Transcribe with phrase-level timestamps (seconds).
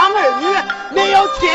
[0.00, 0.46] 当儿女
[0.94, 1.50] 没有亲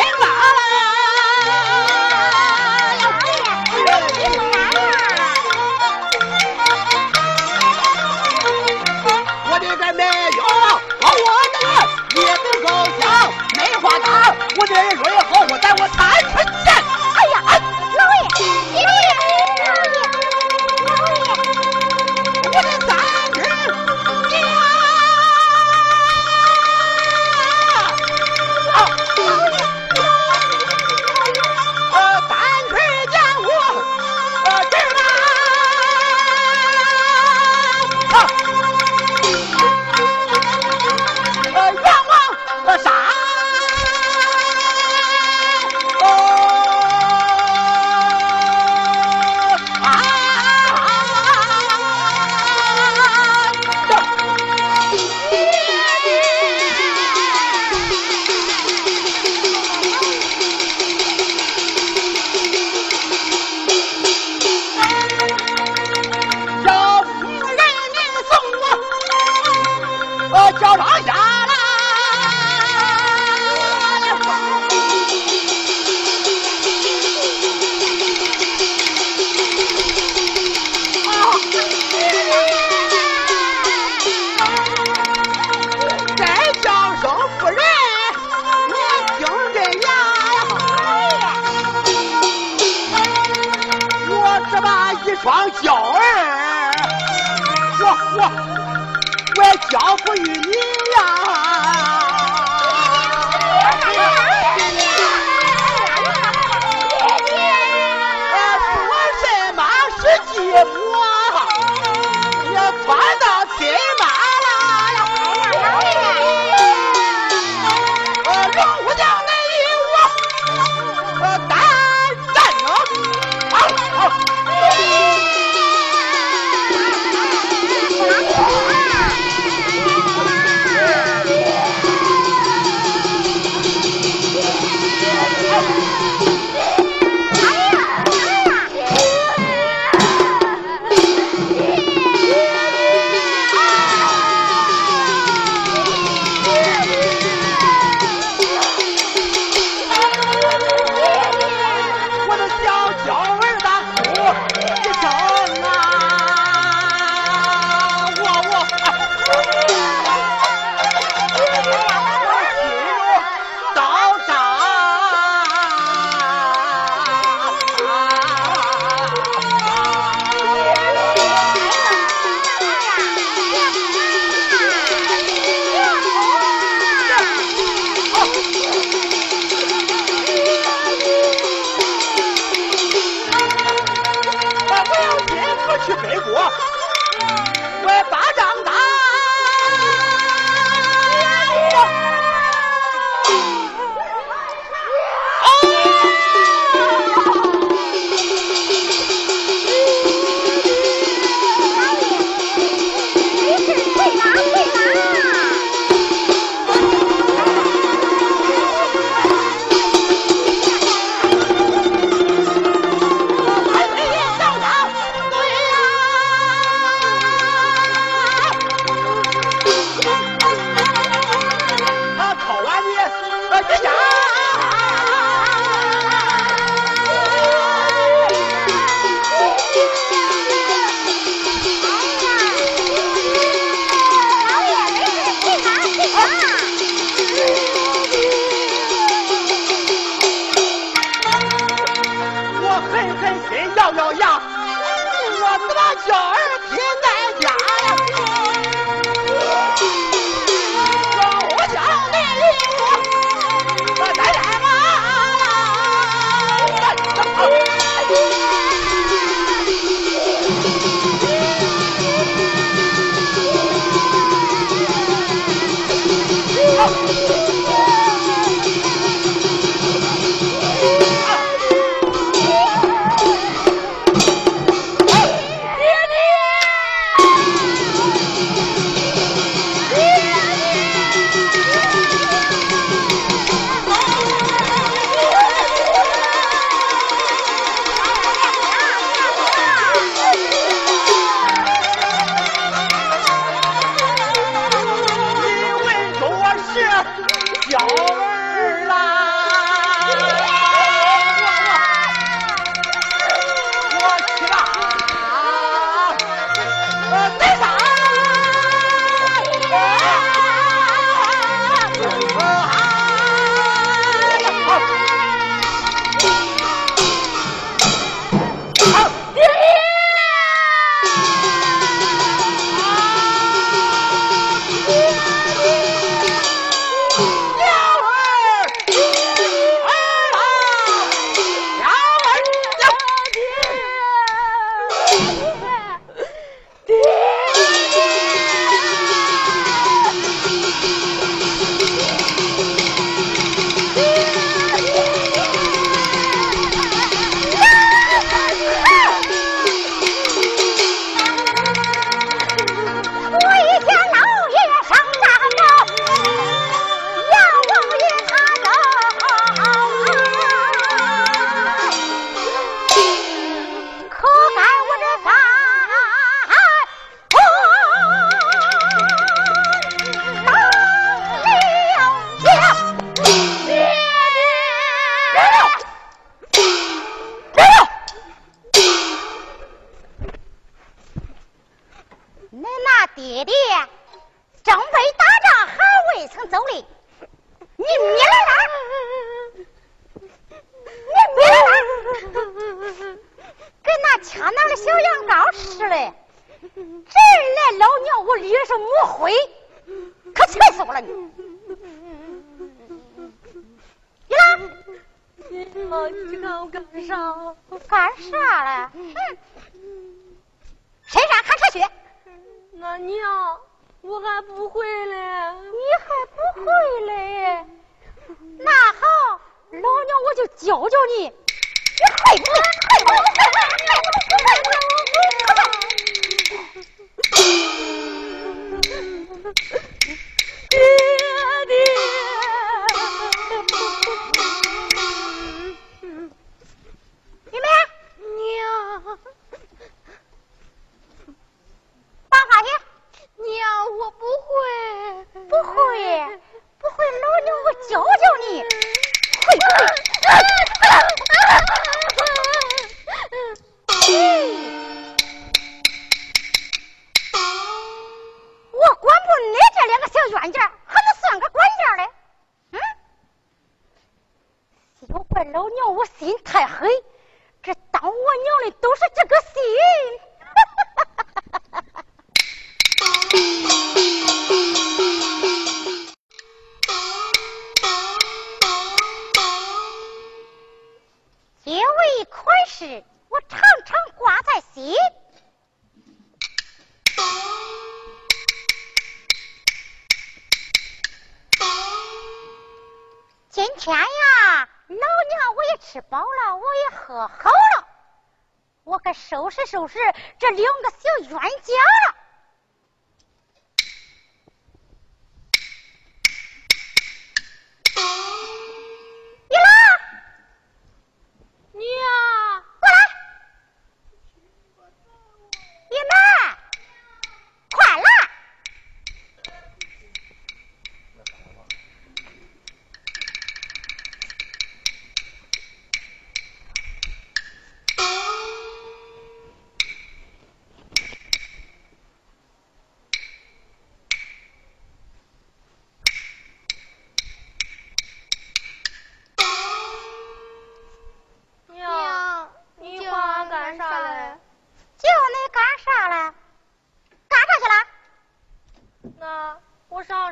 [499.75, 499.99] 就是
[500.39, 500.89] 这两个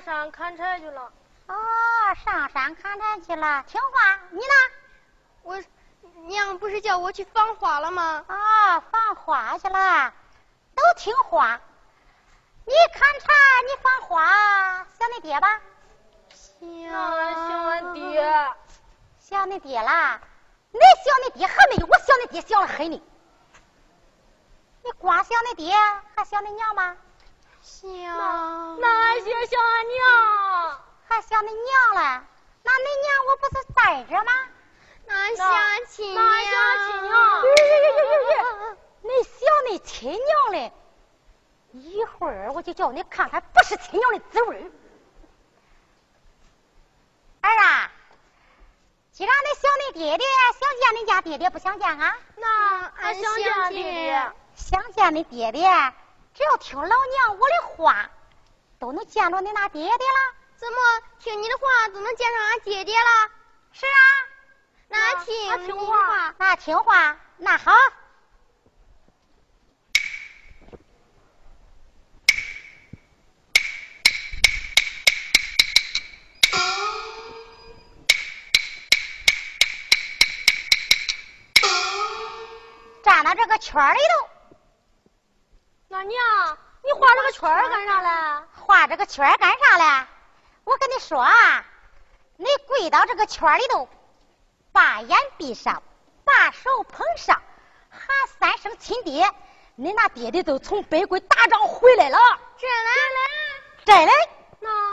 [0.02, 1.12] 山砍柴去了。
[1.48, 1.56] 哦，
[2.24, 4.20] 上山砍柴去了，听话。
[4.32, 4.54] 你呢？
[5.44, 5.62] 我
[6.28, 8.24] 娘不是叫我去放花了吗？
[8.28, 10.14] 啊，放花去了，
[10.76, 11.60] 都听话。
[12.66, 13.28] 你砍柴，
[13.68, 14.26] 你放花，
[14.98, 15.60] 想你爹吧？
[16.34, 18.54] 想想俺爹，
[19.20, 20.22] 想你爹啦。
[20.72, 23.04] 你想你爹还没有我想你爹想的狠呢。
[24.84, 25.76] 你光想你爹，
[26.16, 26.98] 还想你娘吗？
[27.64, 28.80] 想。
[28.80, 30.82] 那些想想俺娘？
[31.08, 32.22] 还想你娘嘞？
[32.64, 34.32] 那你娘我不是在这吗？
[35.06, 36.24] 那想亲娘？
[36.24, 36.54] 那想
[36.92, 37.14] 亲娘？
[39.02, 39.40] 你想
[39.70, 40.72] 你亲娘嘞？
[41.74, 44.72] 一会儿我就叫你看看不是亲娘的滋味。
[47.42, 47.92] 儿啊！
[49.12, 50.28] 既然你想你爹爹，
[50.60, 52.18] 想见你家爹爹，不想见啊？
[52.38, 54.32] 那俺想见爹爹。
[54.56, 55.94] 想见你爹爹，
[56.34, 58.10] 只要听老娘我的话，
[58.80, 60.34] 都能见着你那爹爹了。
[60.56, 60.78] 怎么
[61.20, 63.32] 听你的话都能见上俺姐姐了？
[63.72, 64.00] 是啊，
[64.88, 67.72] 那听听话，那听话，那好。
[83.04, 84.30] 站到这个圈里头，
[85.94, 88.44] 那娘，你画这个圈干啥嘞？
[88.56, 90.08] 画这个圈干啥嘞？
[90.64, 91.64] 我跟你说啊，
[92.36, 93.88] 你跪到这个圈里头，
[94.72, 95.84] 把眼闭上，
[96.26, 97.40] 把手捧上，
[97.92, 98.08] 喊
[98.40, 99.32] 三声亲爹，
[99.76, 102.18] 你那爹爹都从北国打仗回来了。
[102.58, 102.90] 真嘞？
[103.86, 104.12] 真嘞？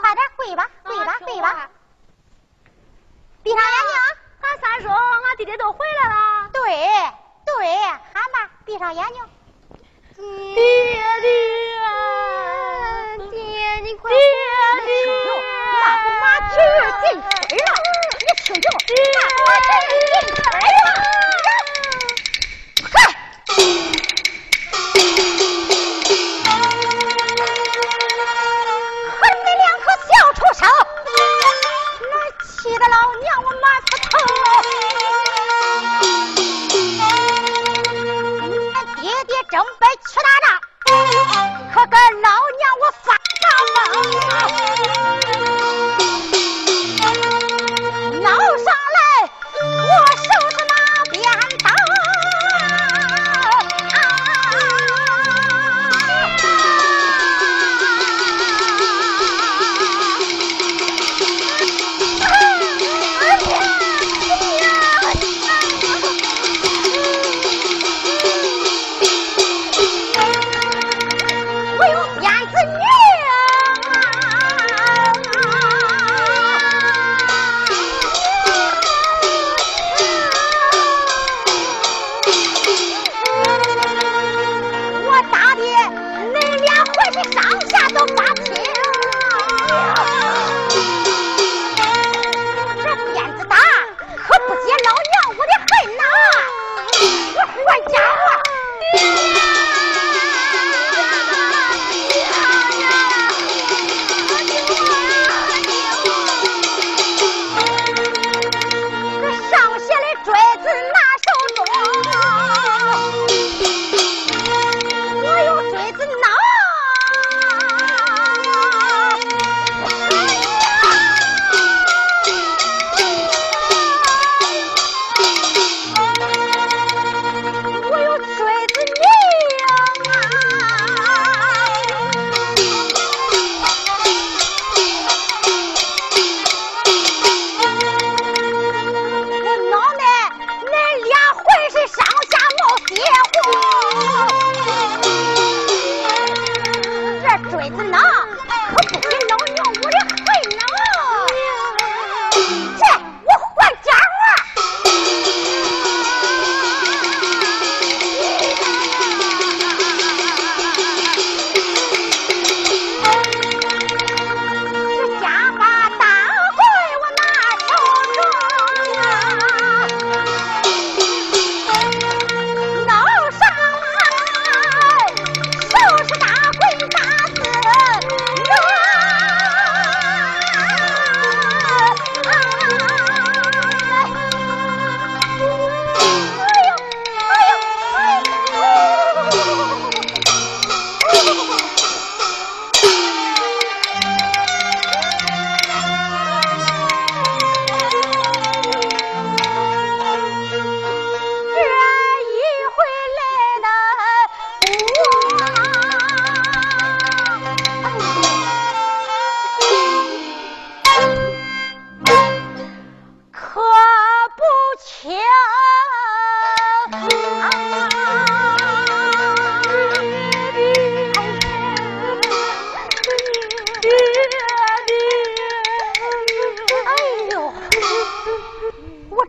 [0.03, 1.71] 快点跪吧，跪吧，跪吧。
[3.43, 3.97] 闭上眼睛，
[4.43, 6.51] 喊三声，俺爹爹都回来了。
[6.53, 6.63] 对。
[7.47, 7.77] 对，
[8.13, 9.25] 喊吧，闭上眼睛。
[10.17, 11.29] 爹爹，
[13.31, 13.39] 爹，
[13.85, 14.11] 你快！
[14.11, 14.17] 爹
[14.85, 14.91] 爹，
[15.85, 16.53] 那不马蹄
[17.01, 17.25] 进村
[17.57, 17.71] 了？
[18.19, 18.65] 你听听，
[19.15, 19.69] 那马蹄
[20.11, 21.39] 进村了。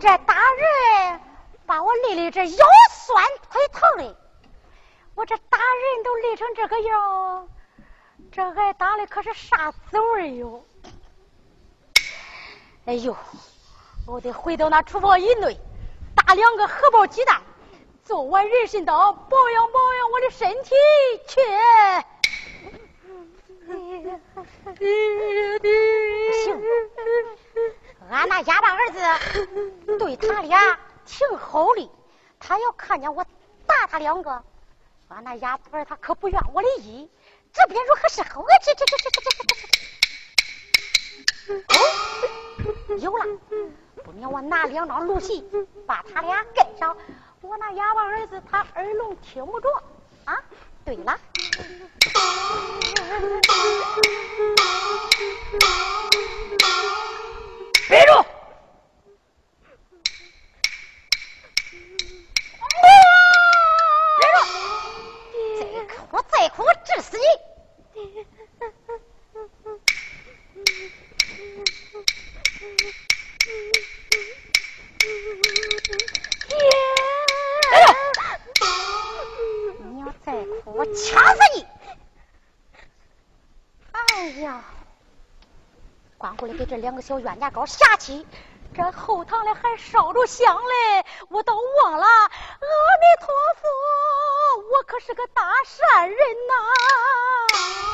[0.01, 1.21] 这打人
[1.67, 4.17] 把我累的这腰酸腿疼的，
[5.13, 7.47] 我这打人都累成这个样，
[8.31, 10.65] 这挨打的可是啥滋味哟？
[12.85, 13.15] 哎呦，
[14.07, 15.55] 我得回到那厨房以内，
[16.15, 17.39] 打两个荷包鸡蛋，
[18.03, 20.73] 做碗人参汤，保养保养我的身体
[21.27, 21.39] 去。
[23.67, 23.73] 不
[26.43, 26.59] 行，
[28.09, 28.99] 俺那哑巴儿子
[29.99, 31.89] 对他俩挺好的，
[32.39, 33.25] 他要看见我
[33.65, 34.43] 打他两个，
[35.09, 37.09] 俺那哑巴儿他可不愿我的意，
[37.53, 38.43] 这边如何是好？
[38.63, 39.51] 这这这这这这这
[41.53, 43.25] 哦，有了，
[44.03, 45.43] 不免我拿两张鹿席
[45.85, 46.97] 把他俩盖上，
[47.41, 49.69] 我那哑巴儿子他耳聋听不着
[50.25, 50.41] 啊。
[50.83, 51.17] 对了。
[57.91, 58.13] 别住！
[64.17, 64.35] 别住！
[65.59, 65.61] 再
[65.93, 67.25] 哭再哭，我治死你！
[79.83, 80.31] 你要再
[80.63, 81.65] 哭，我掐死你！
[83.91, 83.99] 哎
[84.39, 84.63] 呀！
[86.21, 88.27] 光顾着给这两个小冤家搞下棋，
[88.75, 93.67] 这后堂里还烧着香嘞，我都忘了，阿弥陀佛，
[94.71, 97.90] 我可是个大善人呐！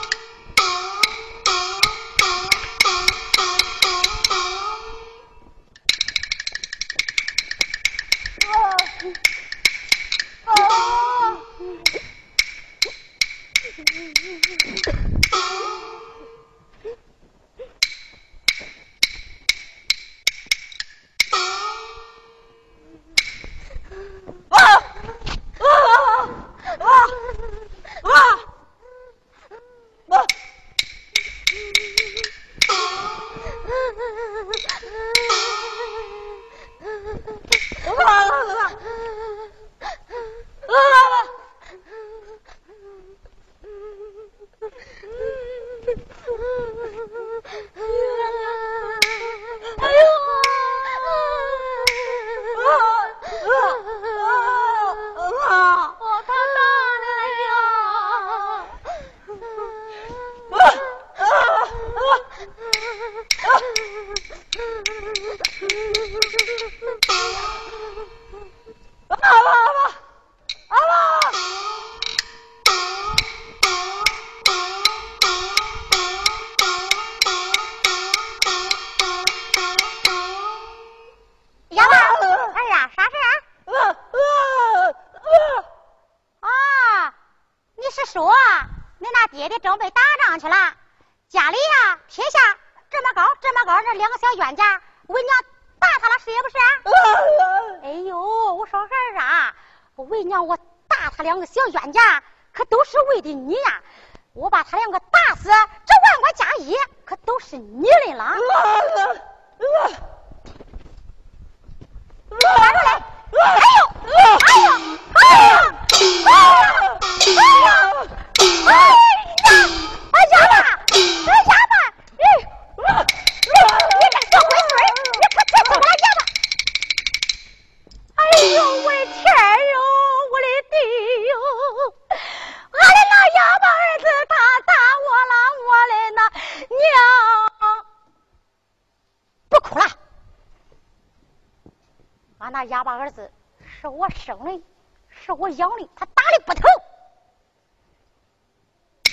[142.98, 144.64] 儿子是我生的，
[145.10, 146.64] 是我养的，他打的不疼。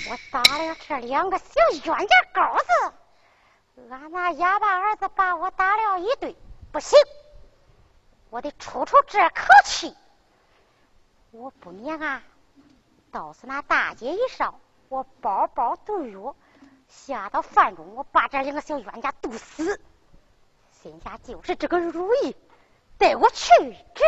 [0.09, 2.93] 我打了这两个小冤家羔子，
[3.89, 6.35] 俺那哑巴儿子把我打了一顿，
[6.71, 6.97] 不行，
[8.29, 9.95] 我得出出这口气。
[11.31, 12.23] 我不免啊，
[13.11, 16.35] 倒是那大街一上，我包包毒药，
[16.87, 19.81] 下到饭中，我把这两个小冤家毒死。
[20.71, 22.37] 心下就是这个主意，
[22.97, 23.51] 带我去
[23.93, 24.03] 治。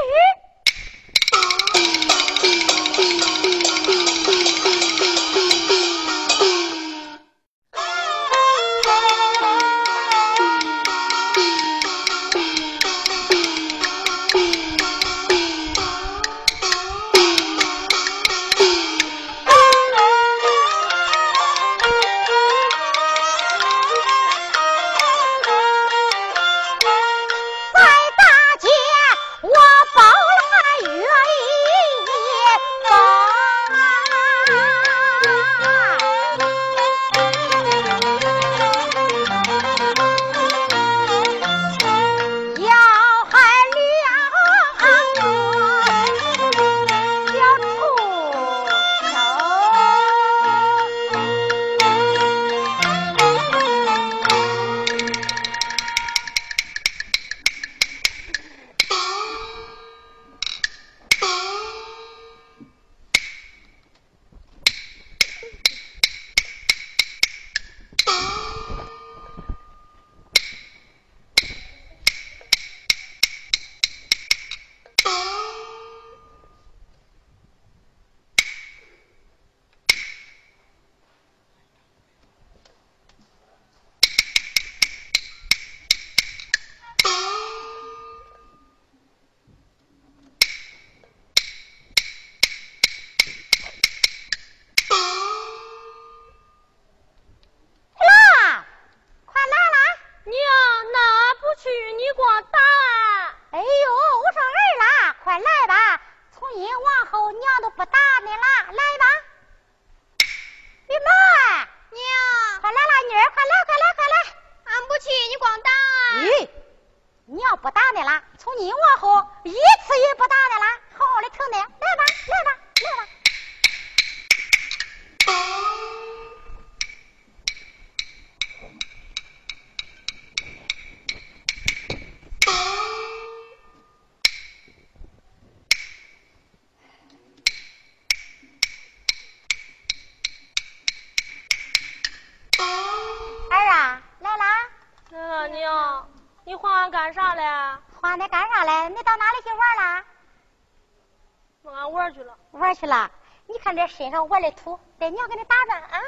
[152.77, 153.09] 去了。
[153.47, 156.01] 你看这身上玩的土，得娘给你打扮啊！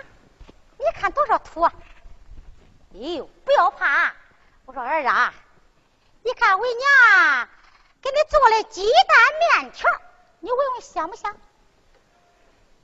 [0.78, 1.74] 你看多少土啊！
[2.94, 4.14] 哎呦，不要怕。
[4.66, 5.34] 我说儿啊，
[6.24, 7.48] 你看为娘
[8.02, 9.90] 给你做的鸡蛋面条，
[10.42, 11.36] 你闻闻香不香？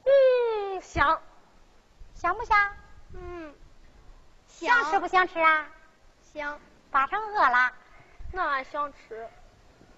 [0.05, 1.21] 嗯，香。
[2.15, 2.57] 香不香？
[3.13, 3.53] 嗯，
[4.47, 5.67] 想吃不想吃啊？
[6.33, 6.59] 香。
[6.89, 7.71] 八成饿了。
[8.31, 9.29] 那俺想吃。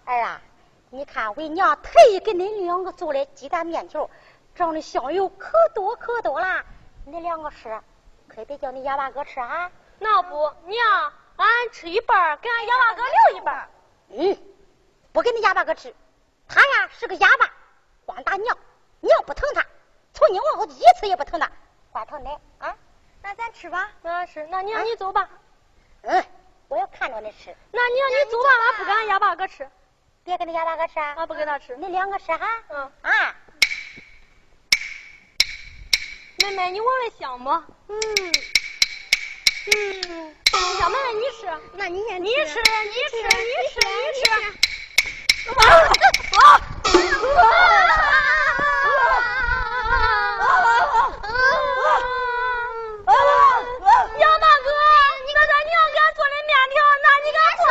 [0.05, 0.41] 儿啊，
[0.89, 4.09] 你看为娘特意给你两个做的鸡蛋面条，
[4.55, 6.63] 长的香油可多可多啦。
[7.05, 7.81] 你两个吃，
[8.29, 9.69] 可别叫你哑巴哥吃啊。
[9.99, 13.69] 那不，娘，俺吃一半，给俺哑巴哥留一半。
[14.09, 14.37] 嗯，
[15.11, 15.93] 不给你哑巴哥吃，
[16.47, 17.51] 他呀是个哑巴，
[18.05, 18.57] 光打娘，
[19.01, 19.65] 娘不疼他，
[20.13, 21.51] 从今往后一次也不疼他，
[21.91, 22.73] 光疼你啊。
[23.21, 23.91] 那咱吃吧。
[24.01, 25.29] 那吃，那娘你走吧。
[26.03, 26.23] 嗯，
[26.69, 27.53] 我要看着你吃。
[27.73, 29.69] 那娘你走吧，俺不给俺哑巴哥吃。
[30.27, 31.13] 别给你家大哥吃啊。
[31.15, 31.73] 俺不给他吃。
[31.77, 32.45] 你两个吃哈。
[32.67, 32.91] 嗯。
[33.01, 33.33] 啊。
[36.43, 37.49] 妹妹，你闻闻香不？
[37.87, 37.95] 嗯。
[39.67, 40.35] 嗯。
[40.77, 41.47] 小妹妹，你吃。
[41.75, 44.29] 那你先你吃，你吃，你吃，你吃。
[45.47, 45.55] 啊
[46.35, 46.59] 啊！
[54.19, 54.67] 杨大哥，
[55.33, 57.63] 那咱娘给俺做的面条，那你给俺做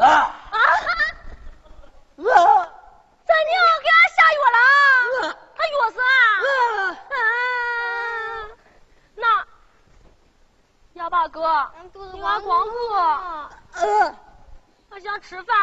[0.00, 0.06] 啊！
[3.26, 3.52] 咱娘
[3.82, 4.58] 给俺下药了，
[5.56, 6.04] 他药死啊！
[9.14, 9.22] 那
[10.94, 11.70] 哑巴哥，
[12.12, 14.14] 你俺光饿，
[14.90, 15.56] 俺想吃饭，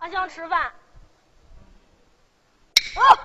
[0.00, 0.72] 俺想吃饭。
[2.94, 3.18] 喊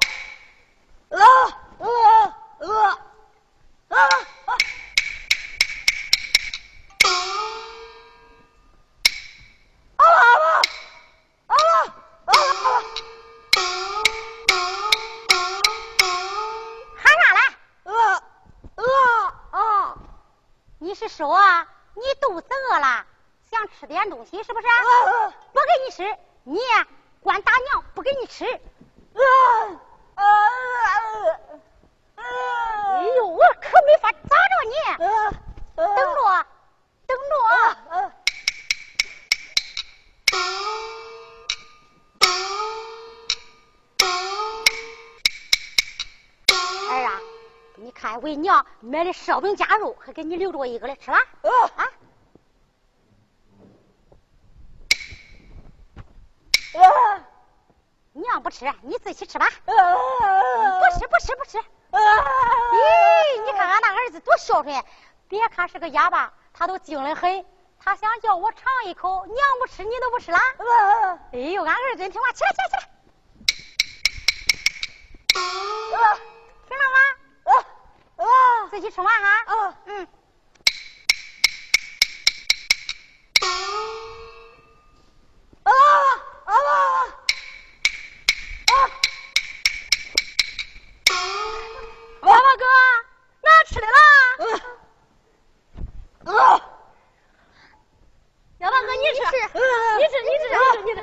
[22.30, 23.04] 肚子饿了，
[23.50, 24.68] 想吃点东西是不是？
[25.52, 26.60] 不给你吃，你
[27.22, 28.46] 光打娘不给你吃。
[28.46, 30.22] 哎
[33.18, 34.76] 呦，我可没法咋着你。
[35.76, 36.46] 等着，
[37.08, 37.34] 等着。
[46.92, 47.20] 儿啊，
[47.76, 51.18] 你看为娘买的烧饼夹肉，还给你留着一个嘞，吃吧。
[51.76, 51.89] 啊。
[51.89, 51.99] 娘
[58.50, 59.48] 不吃，你自己吃吧。
[59.64, 59.72] 不
[61.00, 61.60] 吃，不吃，不吃。
[61.60, 64.84] 咦，你看俺那儿子多孝顺，
[65.28, 67.46] 别看是个哑巴，他都精得很。
[67.80, 70.40] 他想叫我尝一口，娘不吃，你都不吃了。
[71.32, 72.90] 哎呦，俺儿子真听话，起来，起来，起来。
[76.68, 76.98] 听了吗？
[78.72, 79.78] 自己吃完哈。
[79.86, 80.08] 嗯。
[85.66, 85.72] 哑
[92.41, 92.65] 巴哥，
[93.41, 93.93] 哪吃的了？
[98.60, 99.58] 哑巴哥，你吃，你吃，
[99.97, 100.43] 你吃，你吃，
[100.84, 101.02] 你吃。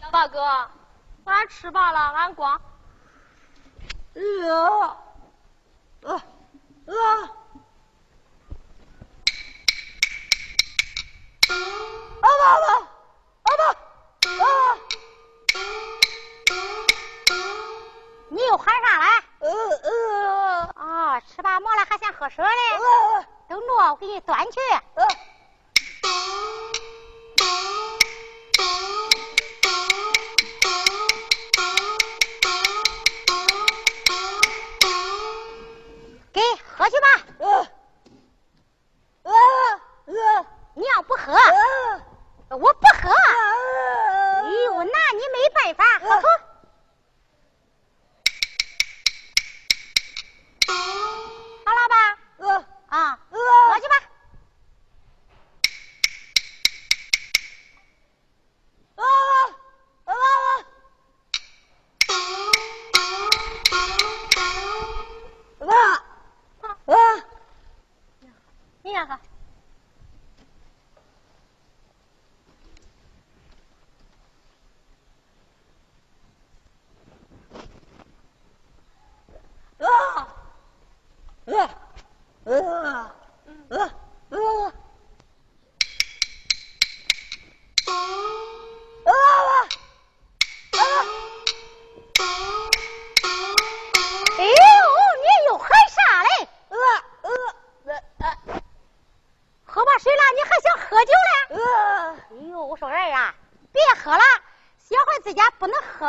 [0.00, 0.40] 哑巴哥，
[1.24, 2.60] 俺吃罢了，俺光。
[4.14, 4.20] 你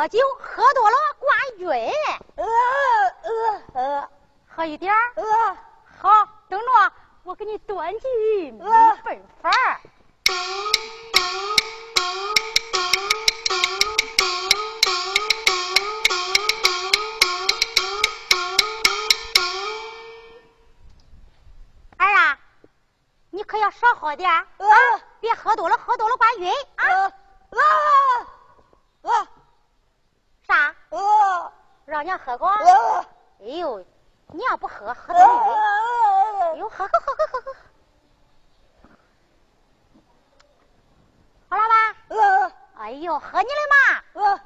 [0.00, 1.92] 喝酒，喝多了挂晕。
[4.48, 5.12] 喝一点儿，
[6.00, 6.08] 好，
[6.48, 8.96] 等着我给你端去，没办
[9.42, 9.80] 法儿。
[21.98, 22.38] 儿啊，
[23.28, 24.36] 你可要少喝点儿。
[24.36, 24.46] 啊，
[25.20, 27.12] 别喝多了，喝多了挂晕啊。
[30.46, 30.74] 啥？
[32.00, 32.48] 让娘喝过？
[32.48, 33.84] 哎呦，
[34.28, 35.52] 你要不喝，喝多了晕。
[36.40, 37.54] 哎呦，喝喝喝喝喝喝。
[41.50, 42.52] 好了吧？
[42.78, 44.40] 哎呦，喝你的嘛！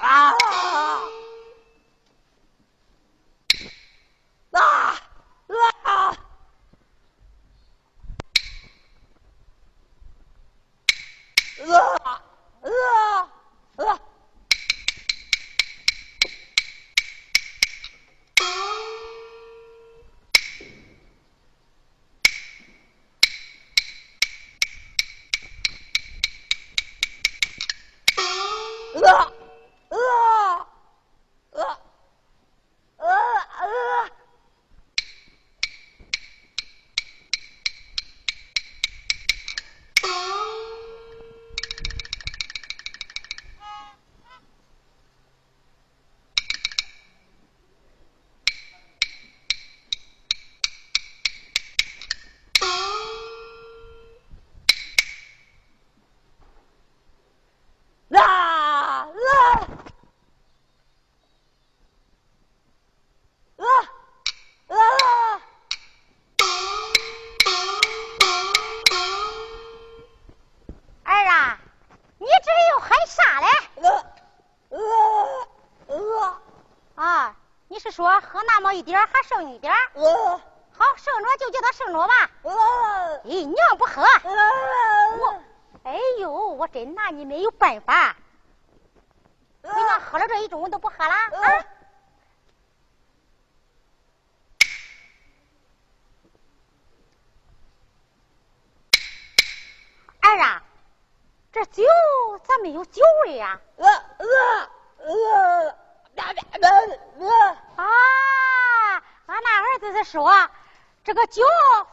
[0.00, 1.02] 啊啊
[77.90, 79.74] 是说喝那么一点还剩一点
[80.72, 82.30] 好，剩着就叫他剩着吧。
[82.42, 85.42] 呃咦，娘不喝，我
[85.82, 88.16] 哎呦，我真拿你没有办法。
[89.62, 91.10] 你娘喝了这一盅都不喝了。
[91.10, 91.30] 啊？
[100.20, 100.62] 儿啊，
[101.52, 101.82] 这酒
[102.44, 103.86] 咋没有酒味呀、呃
[104.18, 104.26] 呃
[104.98, 105.14] 呃
[105.66, 105.78] 呃
[106.20, 107.84] 啊？
[109.26, 110.48] 俺那儿子是说，
[111.04, 111.42] 这个酒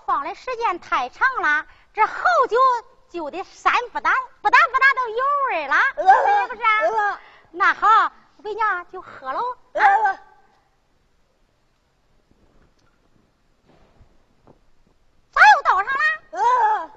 [0.05, 2.57] 放的时间太长了，这好酒
[3.09, 4.11] 就得三不打，
[4.41, 7.19] 不打不打都有味了，是不是啊？
[7.51, 8.11] 那好，
[8.43, 9.57] 为娘就喝喽。
[9.73, 10.19] 呃
[15.31, 16.01] 咋又倒上了？
[16.31, 16.91] 呃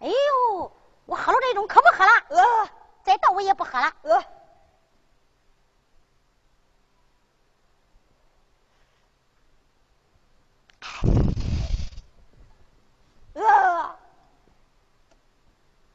[0.00, 0.72] 哎呦，
[1.06, 2.68] 我喝了这种可不喝了，呃
[3.04, 3.92] 再倒我也不喝了。
[4.02, 4.24] 呃
[13.34, 13.42] 呃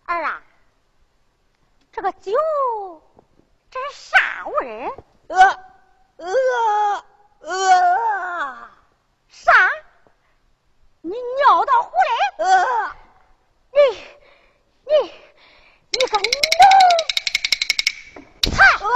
[0.05, 0.41] 儿啊，
[1.91, 2.31] 这个酒
[3.69, 4.91] 这是啥味儿？
[5.27, 5.37] 呃
[6.17, 7.05] 呃
[7.41, 8.69] 呃
[9.29, 9.51] 啥？
[11.01, 12.43] 你尿到壶里？
[12.43, 12.45] 呃
[13.71, 13.79] 你
[14.85, 15.13] 你
[15.91, 16.23] 你个奴
[18.51, 18.57] 才！
[18.83, 18.89] 呃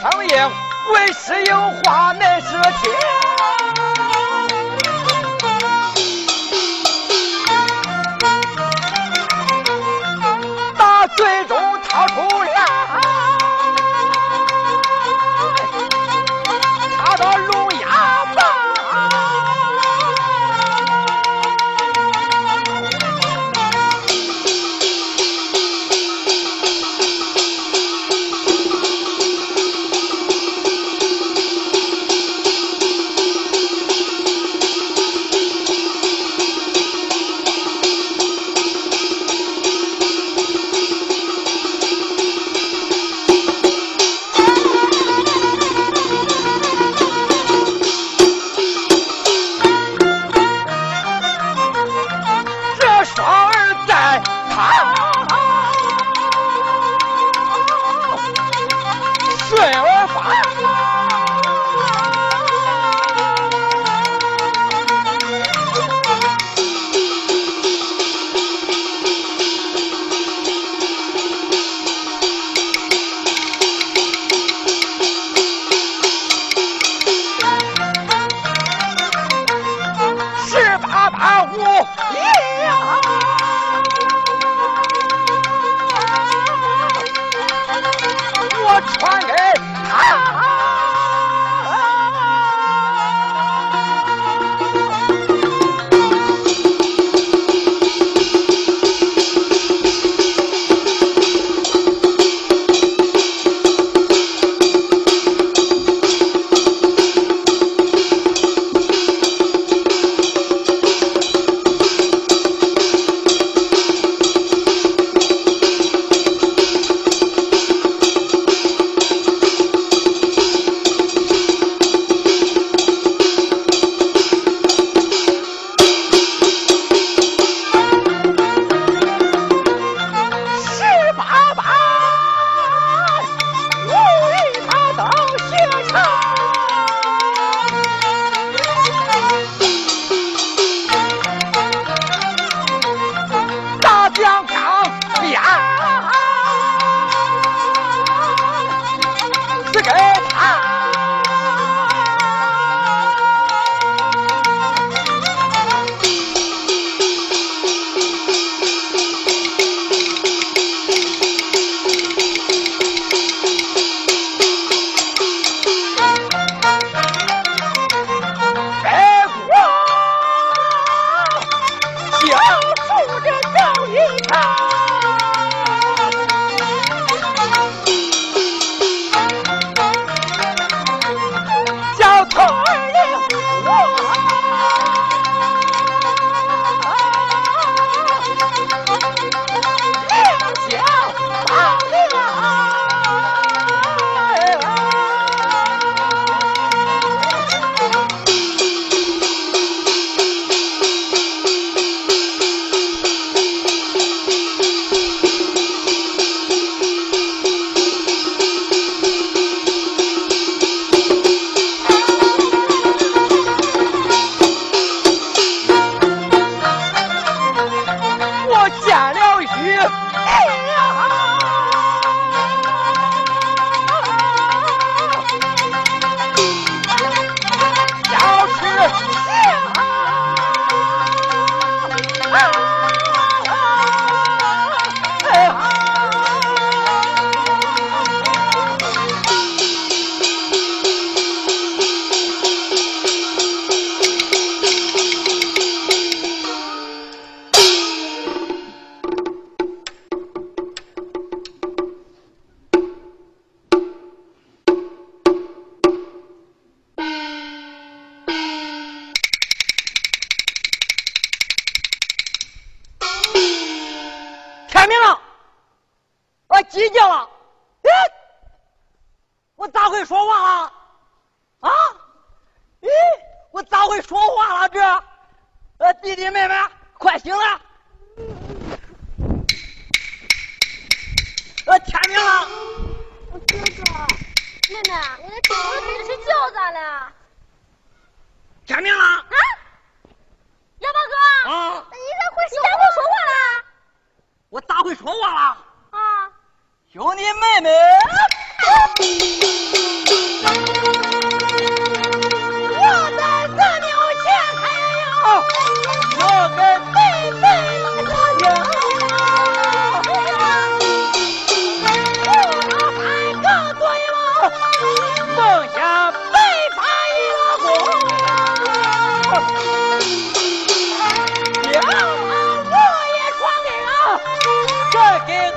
[0.00, 0.50] 成言
[0.94, 3.29] 为师有话，乃是清。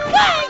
[0.01, 0.42] Woo!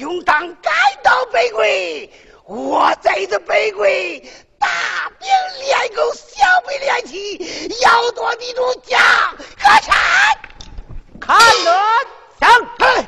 [0.00, 0.70] 勇当开
[1.02, 2.10] 道北归，
[2.46, 4.18] 我在这北归，
[4.58, 4.66] 大
[5.18, 5.28] 兵
[5.62, 7.36] 练功，小兵练骑，
[7.82, 8.98] 要夺那主将。
[9.58, 9.94] 可闪，
[11.20, 11.70] 看哪，
[12.40, 12.99] 上！